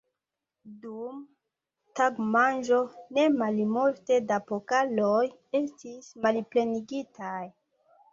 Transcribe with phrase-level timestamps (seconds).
[0.83, 1.17] Dum
[1.99, 2.79] tagmanĝo
[3.17, 5.21] ne malmulte da pokaloj
[5.61, 7.39] estis malplenigitaj!